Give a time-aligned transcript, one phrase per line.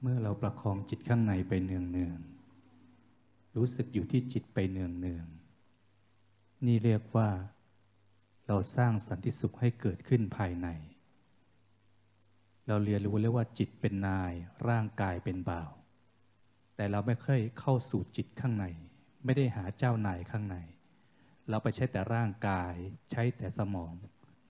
[0.00, 2.18] เมื่อเราประคองจิตข้างในไปเนืองเนือง
[3.56, 5.26] รู้สึกอยู่ที่จิตไปเนืองเนือง
[6.66, 7.28] นี่เรียกว่า
[8.46, 10.68] เราสร้างสันติสุขให้เกิดขึ้นภายใน
[12.66, 14.32] เราเรียนรู้เรียกว่าจิตเป็นนาย
[14.68, 15.70] ร่างกายเป็นบ่าว
[16.76, 18.66] แต่เราไม่เคยเข้าสู่จิตข้างใน
[19.24, 20.56] ไม่ได้หาเจ้านายข้างใน
[21.48, 22.74] เราไปใช้แต่ร่างกาย
[23.10, 23.92] ใช้แต่สมอง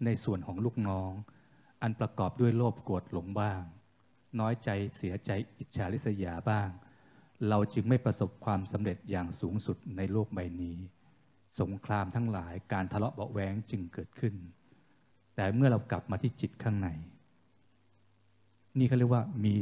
[0.04, 1.12] ในส่วนของลูกน้อง
[1.82, 3.62] อันประกอบด้วยโลภโกรธหลงบ้าง
[4.40, 6.68] น้อยใจเสียใจอิจฉาริษยาบ้าง
[7.48, 10.76] เราจึงไม่ประสบความสำเร็จอย่างสูงสุดในโลกใบนี้
[11.60, 14.34] สงครามทั้งหลายการทะเลาะเบาแหวงจึงเกิดขึ้น
[15.36, 16.88] แต่เมื่อเรากลับมาที่จิตข้างใน
[18.78, 19.54] นี่เขาเรียกว่ามี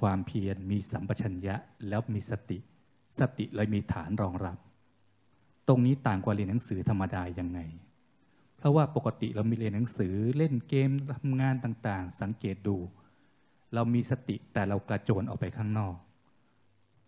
[0.00, 1.56] ความเพียรมีสัมปชัญญะ
[1.88, 2.58] แล้วมีสติ
[3.18, 4.58] สติเลยมีฐานรองรับ
[5.68, 7.60] ตรงนี้ต่างกว่าเรียนหนังสือธรรมดายังไง
[8.56, 12.76] เพราะว่าปกติเรามีเรียนหนังสือเล่นเกมทำงานต่างๆ สังเกตดู
[13.74, 15.96] เรามีสติแต่เรากระโจนออกไปข้างนอก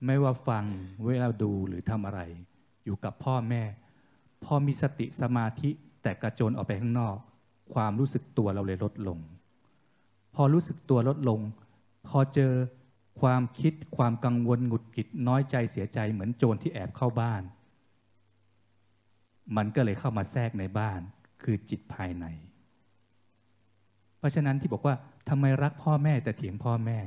[0.07, 0.65] ไม่ว่าฟัง
[1.07, 2.21] เวลาดูหรือทำอะไร
[2.85, 3.63] อยู่กับพ่อแม่
[4.45, 5.71] พอมีสติสมาธิ
[6.03, 7.17] แต่กระโจนออกไปข้างนอก
[7.75, 9.19] ความรู้สึกตัวเราเลยลดลง
[10.35, 11.41] พอรู้สึกตัวลดลง
[12.09, 12.53] พอเจอ
[13.21, 17.43] ความคิดความกังวลหงุดหงิดน้อยใจเสียใจเหมือนโจรที่แอบเข้าบ้าน
[19.57, 21.01] มันก็เลยเข้ามาแทรกในบ้าน
[21.43, 22.27] คือจิตภายใน
[24.19, 24.95] เพราะฉะนั้นที่บอกว่า
[25.29, 26.99] ทำไมรักพ่อแม่แต่เถียงพ่อแม่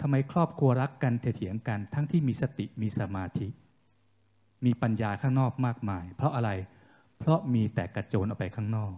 [0.00, 3.48] ทำไมครอบครัวรักกันแต่เถียงกัน ทั้งที่มีสติมีสมาธิ
[4.64, 6.50] มีปัญญาข้างนอกมากมาย เพราะอะไร
[7.18, 8.92] เพราะมีแต่กระโจนออกไปข้างนอก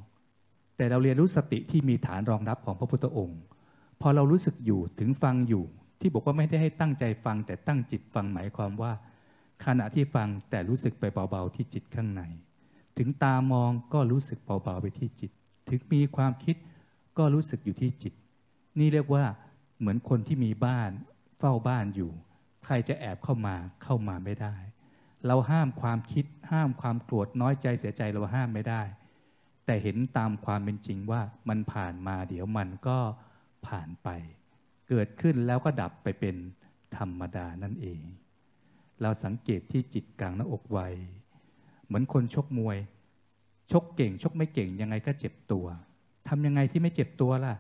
[0.76, 3.40] แต่เราเรียนรู้สติที่มีฐานรองรับของพระพุทธองค์
[4.00, 5.64] พอเรารู้สึกอยู่ถึงฟังอยู่
[6.00, 8.92] ที่บอกว่าไม่ได้ให้ตั้งใจฟัง แต่ตั้งจิตฟังหมายความว่า
[9.64, 12.22] ขณะที่ฟังแต่รู้สึกไปเบาๆที่จิตข้างใน
[12.98, 15.30] ถึงตามองก็รู้สึกเบาๆไปที่จิต
[15.68, 16.56] ถึงมีความคิด
[17.18, 18.14] ก็รู้สึกอยู่ที่จิต
[18.78, 19.24] นี่เรียกว่า
[19.78, 20.90] เหมือนคนที่มีบ้าน
[21.38, 22.10] เฝ้าบ้านอยู่
[22.66, 24.56] ใครจะแอบเข้ามาเข้ามาไม่ได้
[25.26, 28.82] เราห้ามความคิดห้ามความโกรธน้อยใจเสียใจเราห้ามไม่ได้
[29.66, 32.98] แต่เห็นตามความเป็นจริงว่ามันผ่านมาเดี๋ยวมันก็
[33.66, 34.08] ผ่านไป
[34.88, 36.36] เกิดขึ้นแล้วก็ดับไปเป็น
[36.96, 38.00] ธรรมดานั่นเอง
[39.02, 40.80] เราสังเกตที่จิตกลางหน้าอกไว
[41.86, 42.78] เหมือนคนชกมวย
[43.72, 45.66] ชกเก่ง ชกไม่เก่งยังไงก็เจ็บตัว
[46.28, 47.54] ทำยังไงที่ไม่เจ็บตัวล่ะ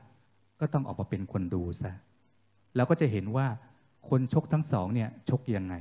[0.60, 1.92] ก็ต้องออกมาเป็นคนดูซะ
[2.76, 3.46] แล้วก็จะเห็นว่า
[4.08, 5.74] คนชกทั้งสองเนี่ยชกยังไง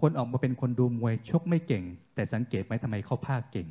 [0.00, 1.84] คนออกมาเป็นคนดูมวยชกไม่เก่ง
[2.14, 3.68] แต่สังเกตไหมทำไมเขาภาคเก่ง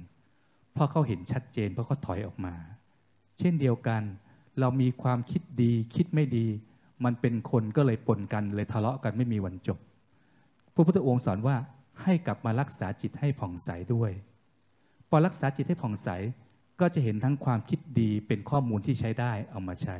[0.73, 2.53] เพราะเขาเห็นชัดเจนเพราะเขาถอยออกมา
[3.39, 4.01] เช่นเดียวกัน
[4.59, 6.45] เรามีความคิดดีคิดไม่ดี
[7.05, 9.79] มันเป็นคนก็เลยปนกันเลยทะเลาะกันไม่มีวันจบ
[10.73, 11.55] พระพุทธองค์สอนว่า
[12.03, 14.11] ให้กลับมารักษาจิตให้ผ่องใสด้วย
[15.09, 16.09] พอรักษาจิตให้ผ่องใส
[16.79, 19.97] ก็จะเห็นทั้งความคิดดีเป็นข้อมูลที่ใช้ได้เอามาใช้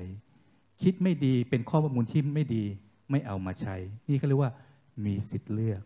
[0.84, 2.64] คิดไม่ดีเป็นข้อมูลที่ไม่ดี
[3.12, 3.76] ไม่เอามาใช้
[4.10, 4.52] นี่ก็เรียกว่า
[5.06, 5.82] มีสิทธิ์เลือก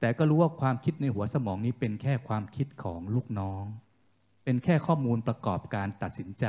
[0.00, 3.64] แต่ก็รู้ว่าความคิดในหัวสมองนี้เป็นแค่ความคิดของลูกน้อง
[4.44, 6.44] เป็นแค่ข้อมูลประกอบการตัดสินใจ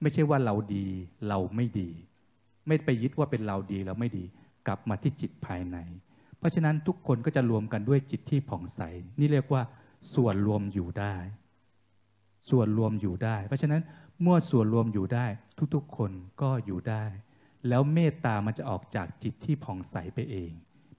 [0.00, 0.86] ไม่ใช่ว่าเราดี
[1.28, 1.90] เราไม่ดี
[2.66, 4.24] ไม่ไปยึดว่าเป็นเราดีเราไม่ดี
[4.66, 5.76] กลับมาที่จิตภายใน
[6.38, 8.80] เพราะฉะนั้นทุกคนก็จะรวมกันด้วยจิตที่ผ่องใส
[9.20, 9.62] นี่เรียกว่า
[10.14, 11.14] ส่วนรวมอยู่ได้
[12.50, 13.82] ส่วนรวมอยู่ได้ เพราะฉะนั้น
[14.22, 15.26] เมื่อส่วนรวมอยู่ได้
[15.74, 16.10] ทุกๆ คน
[16.42, 17.04] ก็อยู่ได้
[17.68, 20.50] แล้วเมตตามันจะออกจากจิตที่ผ่องใสไปเอง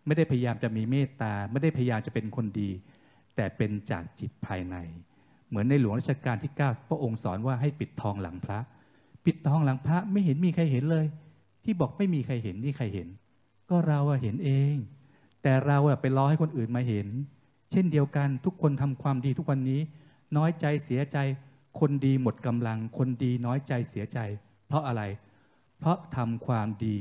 [0.05, 2.69] ไม่ได้พยายามจะมีเมตตาไม่ได้พยายามจะเป็นคนดี
[3.35, 4.75] แต่เป็นจากจิตภายใน
[5.47, 8.59] เหมือนในหลวงรัชกาลที่ 9 พระองค์สอนว่าให้ปิดทองหลังพระ
[9.25, 11.05] ปิดทองหลังพระไม่เห็นมีใครเห็นเลย
[11.63, 13.07] ที่บอกไม่มีใครเห็นนี่ใครเห็น
[13.69, 14.75] ก็เราเห็นเอง
[15.43, 17.07] แต่เราไปรอให้คนอื่นมาเห็น
[17.71, 19.81] เช่นเดียวกันทุกคนทำความดีทุกวันนี้
[20.37, 21.17] น้อยใจเสียใจ
[21.79, 24.19] คนดีหมดกำลัง คนดีน้อยใจเสียใจ
[24.67, 25.03] เพราะอะไร
[25.79, 26.97] เพราะทำความดี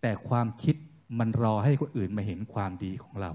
[0.00, 0.76] แต่ความคิด
[1.18, 3.32] มันรอให้คนอื่นมาเห็นความดีของเรา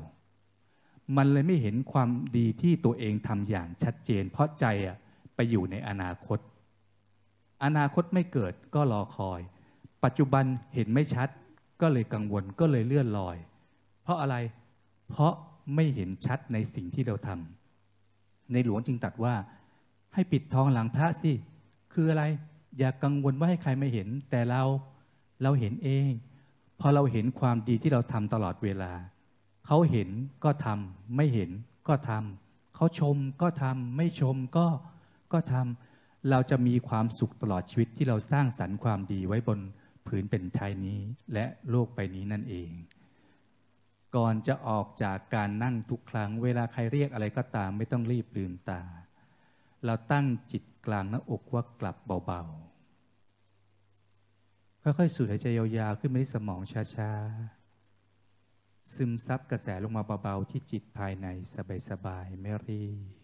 [1.18, 4.98] มันเลยไม่เห็นความดีที่ตัวเองทำอย่างชัดเจน เพราะใจอะ
[5.36, 6.40] ไปอยู่ในอนาคต
[7.64, 9.42] อนาคตไม่เกิดก็รอคอย
[10.04, 11.30] ปัจจุบันเห็นไม่ชัด
[11.82, 13.38] ก็เลยกังวลก็เลยเลื่อนลอย
[14.04, 14.36] เพราะอะไร
[15.10, 15.34] เพราะ
[15.76, 17.59] ไม่เห็นชัดในสิ่งที่เราทำ
[18.52, 19.36] ในหลวงจึงตัดว่า
[20.14, 21.32] ให้ปิดทองหลังพระสิ
[21.94, 22.24] คืออะไร
[22.80, 24.64] อย่ากกังวลว่าให้ใครไม่เห็น แต่เรา
[25.44, 26.12] เราเห็นเอง
[26.80, 28.92] พอเราเห็นความดีที่เราทำตลอดเวลา
[29.66, 30.10] เขาเห็น
[30.44, 31.50] ก็ทำไม่เห็น
[31.88, 34.68] ก็ทำเขาชมก็ทำไม่ชมก็
[35.34, 39.60] ก็ทำเราจะมีความสุขตลอดชีวิตที่เราสร้างสรรค์ความดีไว้บน
[40.08, 41.00] ผืนเป็นไทยนี้
[41.34, 42.70] และโลกไปนี้นั่นเอง
[44.16, 48.84] ก่อนจะออกจากการนั่งทุกครั้ง เวลาใครเรียกอะไรก็ตามไม่ต้องรีบลืมตา
[49.86, 52.70] เราตั้งจิตกลางหน้าอกว่ากลับเบาๆ
[54.84, 56.62] ค่อยๆ สูดหายใจยาวๆ ขึ้นมาที่สมอง
[56.96, 61.28] ช้าๆ ซึมซับกระแสลงมาเบาๆ ที่จิตภายใน
[61.90, 63.20] สบายๆ ไม่รีบ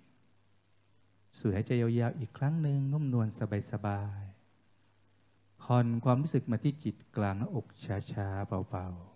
[1.38, 3.28] สูดหายใจยาวๆ อีกครั้งหนึ่งนุ่มนวล
[3.72, 7.66] สบายๆผ่อนความรู้สึกมาที่จิตกลางหน้าอก
[8.12, 9.15] ช้าๆ เบาๆ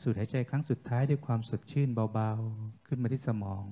[0.00, 3.64] สูดหายใจครั้งสุดท้ายด้วยความสดชื่นเบาๆ ขึ้นมาที่สมอง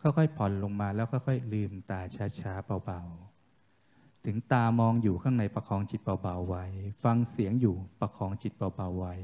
[0.00, 2.00] ค่อยๆผ่อนลงมาแล้วค่อยๆลืมตา
[2.40, 6.64] ช้าๆเบาๆ ถึงตามองอยู่ข้างในประคองจิตเบาๆไว้
[7.04, 9.14] ฟังเสียงอยู่ประคองจิตเบาๆไว้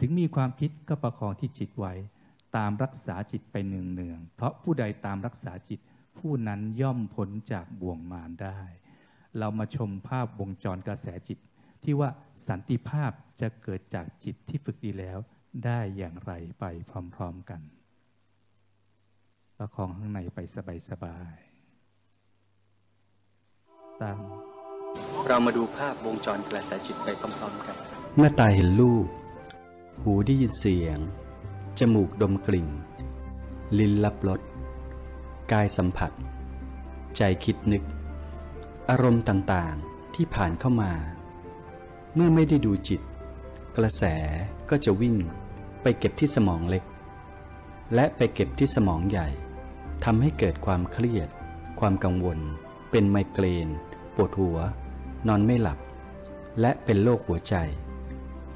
[0.00, 1.94] ถึงมีความคิดก็ประคองที่จิตไว้
[2.56, 5.80] ตามรักษาจิตไปเนืองๆเพราะผู้ใดตามรักษาจิต
[6.18, 8.60] ผู้นั้นย่อมพ้นจากบ่วงมารได้
[9.38, 11.38] เรามาชมภาพวงจรกระแสจิต
[11.84, 12.10] ที่ว่า
[12.48, 15.18] สันติภาพจะเกิดจากจิตที่ฝึกดีแล้ว
[15.64, 16.64] ได้อย่างไรไป
[17.14, 17.60] พร้อมๆกัน
[19.58, 20.38] ประคองข้างในไป
[20.90, 24.18] สบายๆตาม
[25.28, 27.76] เรามาดูภาพวงจรกระแสจิตไปพร้อมๆกัน
[28.14, 29.06] เมื่อตาเห็นรูป
[30.02, 30.98] หูได้ยินเสียง
[31.78, 32.68] จมูกดมกลิ่น
[33.78, 34.40] ลิ้นรับรส
[35.52, 36.12] กายสัมผัส
[37.16, 37.84] ใจคิดนึก
[38.90, 40.92] อารมณ์ต่างๆที่ผ่านเข้ามา
[42.14, 43.00] เมื่อไม่ได้ดูจิต
[43.76, 44.04] กระแส
[44.70, 45.16] ก็จะวิ่ง
[45.82, 46.84] ไปเก็บที่สมองเล็ก
[47.94, 49.28] และไปเก็บที่สมองใหญ่
[50.04, 51.28] ทำให้เกิดความเครียด
[51.80, 52.38] ความกังวล
[52.90, 53.68] เป็นไมเกรน
[54.14, 54.58] ปวดหัว
[55.28, 55.78] นอนไม่หลับ
[56.60, 57.54] และเป็นโรคหัวใจ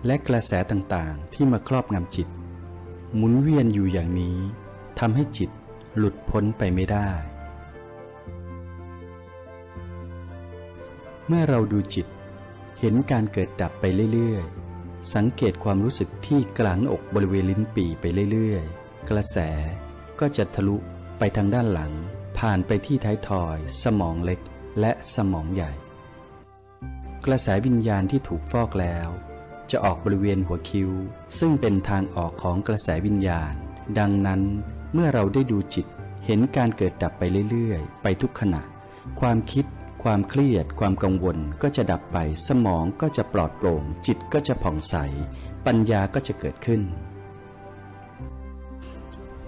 [0.06, 2.28] และกระแสต่างๆที่มาครอบงำจิต
[3.14, 4.37] หมุนเวียนอยู่อย่างนี้
[4.99, 5.50] ทำให้จิต
[5.96, 7.08] หลุดพ้นไปไม่ได้
[11.26, 12.06] เมื่อเราดูจิต
[12.81, 19.39] เห็นการเกิดดับไปเรื่อยๆ สังเกตความรู้สึกที่กลางอกบริเวณลิ้นปี่ไปเรื่อยๆ กระแส
[20.21, 20.77] ก็จะทะลุ
[21.19, 21.93] ไปทางด้านหลัง
[22.39, 24.41] ผ่านไปที่ท้ายทอย สมองเล็ก
[24.81, 25.73] และสมองใหญ่
[27.27, 29.09] กระแสวิญญาณที่ถูกฟอกแล้ว
[29.71, 30.91] จะออกบริเวณหัวคิ้ว
[31.39, 33.55] ซึ่งเป็นทางออกของกระแสวิญญาณ
[33.99, 34.43] ดังนั้น
[34.93, 35.87] เมื่อเราได้ดูจิต
[36.27, 38.63] เห็นการเกิดดับไปเรื่อยๆ ไปทุกขณะ
[39.21, 39.65] ความคิด
[40.03, 42.17] ความเครียด ความกังวลก็จะดับไป
[42.47, 44.95] สมองก็จะปลอดโปร่ง จิตก็จะผ่องใส
[45.67, 46.83] ปัญญาก็จะเกิดขึ้น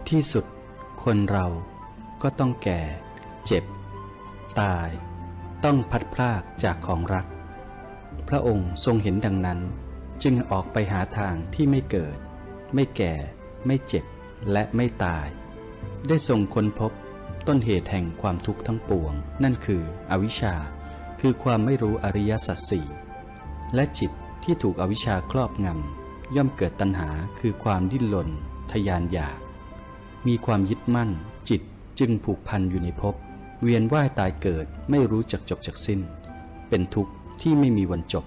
[0.09, 0.45] ที่สุด
[1.05, 1.47] คนเรา
[2.23, 2.81] ก็ต้องแก่
[3.47, 3.65] เจ็บ
[4.61, 4.91] ตาย
[5.65, 7.27] ต้องพัดพรากจากของรัก
[8.29, 9.61] พระองค์ทรงเห็นดังนั้น
[10.23, 12.19] จึงออกไปหาทางที่ไม่เกิด
[12.75, 13.15] ไม่แก่
[13.67, 14.05] ไม่เจ็บ
[14.53, 15.29] และไม่ตาย
[16.09, 16.93] ได้ทรงค้นพบ
[17.47, 20.55] ต้นเหตุแห่งความทุกข์ทั้งปวง นั่นคืออวิชชา
[21.21, 22.87] คือความไม่รู้อริยสัจสี่
[23.75, 24.11] และจิต
[24.45, 27.11] ที่ถูกอวิชชาครอบงำ ย่อมเกิดตัณหา
[27.41, 28.29] คือความดิ้นรน
[28.73, 29.39] ทยานอยาก
[30.27, 31.11] มีความยึดมั่น
[31.49, 31.63] จิต
[31.99, 33.15] จึงผูกพันอยู่ในภพ
[33.63, 36.01] เวียนว่ายตายเกิดไม่รู้จักจบจักสิ้น
[36.69, 37.13] เป็นทุกข์
[37.43, 38.25] ที่ไม่มีวันจบ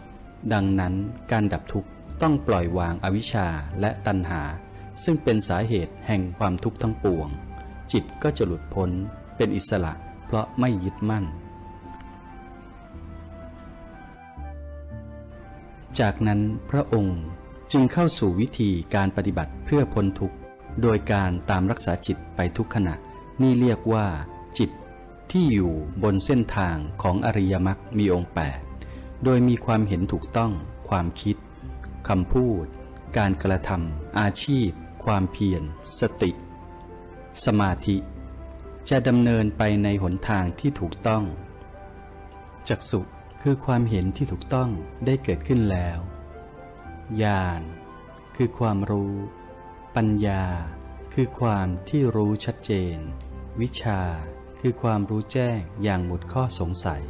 [0.54, 0.94] ดังนั้น
[1.32, 1.90] การดับทุกข์
[2.22, 3.48] ต้องปล่อยวางอวิชชา
[3.80, 4.42] และตัณหา
[5.04, 7.28] ซึ่งเป็นสาเหตุแห่งความทุกข์ทั้งปวง
[7.92, 8.90] จิตก็จะหลุดพ้น
[9.38, 9.94] เป็นอิสระ
[10.26, 11.26] เพราะไม่ยึดมั่น
[16.00, 17.20] จากนั้นพระองค์
[17.72, 20.38] จึงเข้าสู่วิธีการปฏิบัติเพื่อพ้นทุกข์
[20.82, 22.96] โดยการตามรักษาจิตไปทุกขณะ
[23.42, 24.08] นี่เรียกว่า
[24.60, 24.70] จิต
[25.32, 28.60] ที่อยู่บนเส้นทางของอริยมรรคมีองค์แปด
[29.24, 30.52] โดยมีความเห็นถูกต้อง
[30.90, 31.38] ความคิด
[32.08, 32.66] คำพูด
[33.18, 34.70] การกระทำอาชีพ
[35.04, 35.62] ความเพียร
[36.00, 36.32] สติ
[37.46, 37.98] สมาธิ
[38.90, 41.24] จะดำเนินไปในหนทางที่ถูกต้อง
[42.70, 43.02] จักสุ
[43.42, 44.70] คือความเห็นที่ถูกต้อง
[45.06, 46.00] ได้เกิดขึ้นแล้ว
[47.24, 47.62] ญาณ
[48.36, 49.14] คือความรู้
[49.96, 50.46] ปัญญา
[51.14, 52.98] คือความที่รู้ชัดเจน
[53.62, 54.02] วิชา
[54.62, 57.04] คือความรู้แจ้งอย่างหมดข้อสงสัย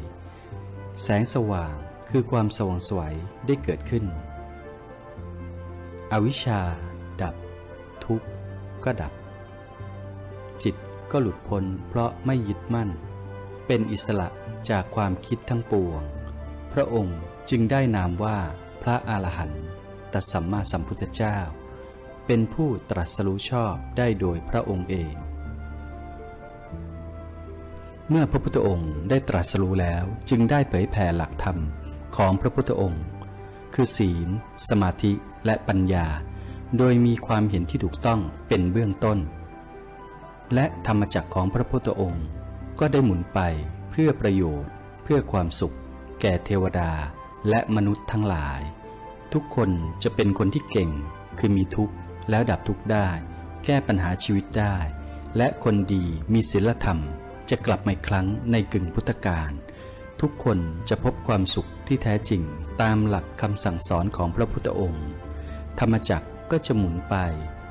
[1.02, 1.76] แสงสว่าง
[2.10, 3.14] คือความสว่างสวย
[3.46, 4.06] ได้เกิดขึ้น
[6.12, 6.62] อวิชชา
[7.22, 7.36] ดับ
[8.06, 8.28] ทุกข์
[8.84, 9.14] ก็ดับ
[10.64, 10.76] จิต
[11.12, 12.90] ก็หลุดพ้นเพราะไม่ยึดมั่น
[13.68, 14.28] เป็นอิสระ
[14.70, 16.02] จากความคิดทั้งปวง
[16.74, 18.38] พระองค์จึงได้นามว่า
[18.82, 19.52] พระอรหัน
[20.14, 21.38] ตสัมมาสัมพุทธเจ้า
[22.26, 25.14] เป็นผู้ตรัสรู้ชอบได้โดยพระองค์เอง
[28.10, 31.58] เมื่อพระพุทธองค์ได้ตรัสรู้แล้วจึงได้เผยแผ่หลักธรรม
[32.16, 33.04] ของพระพุทธองค์
[33.74, 34.30] คือศีล
[34.68, 35.12] สมาธิ
[35.46, 36.08] และปัญญา
[36.78, 39.20] โดยมีความเห็นที่ถูกต้องเป็นเบื้องต้น
[40.54, 42.26] และธรรมจักรของพระพุทธองค์
[42.80, 43.40] ก็ได้หมุนไป
[43.92, 44.72] เพื่อประโยชน์
[45.04, 45.76] เพื่อความสุข
[46.22, 46.92] แก่เทวดา
[47.50, 48.62] และมนุษย์ทั้งหลาย
[49.34, 49.70] ทุกคน
[50.04, 50.90] จะเป็นคนที่เก่ง
[51.40, 51.96] คือมีทุกข์
[52.30, 53.10] แล้วดับทุกข์ได้
[53.66, 54.76] แก้ปัญหาชีวิตได้
[55.38, 57.00] และคนดีมีศีลธรรม
[57.50, 59.52] จะกลับมาอีกครั้งในกึ่งพุทธกาล
[60.22, 60.60] ทุกคน
[60.90, 62.42] จะพบความสุขที่แท้จริง
[62.82, 65.08] ตามหลักคำสั่งสอนของพระพุทธองค์
[65.80, 67.16] ธรรมจักรก็จะหมุนไป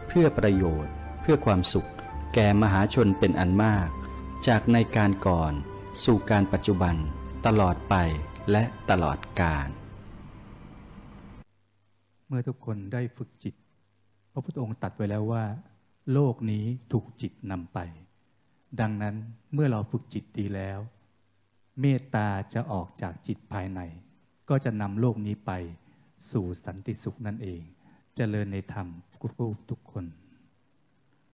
[0.09, 1.89] เพื่อประโยชน์ เพื่อความสุข
[2.35, 3.89] แก่มหาชนเป็นอันมาก
[4.47, 5.53] จากในการก่อน
[6.05, 6.95] สู่การปัจจุบัน
[7.47, 7.95] ตลอดไป
[8.51, 9.69] และตลอดกาล
[12.27, 13.55] เมื่อทุกคนได้ฝึกจิต
[14.33, 15.45] พระพุทธองค์ตัดไว้แล้วว่า
[16.13, 17.79] โลกนี้ถูกจิตนำไป
[18.81, 19.15] ดังนั้น
[19.55, 20.79] เมื่อเราฝึกจิตดีแล้ว
[21.81, 23.81] เมตตาจะออกจากจิตภายใน
[24.49, 25.53] ก็จะนำโลกนี้ไป
[26.31, 27.63] สู่สันติสุขนั่นเอง
[28.17, 29.33] เจริญในธรรมทุก
[29.71, 30.07] ทุกคน